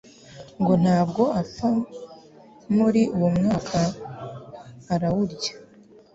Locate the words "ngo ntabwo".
0.61-1.23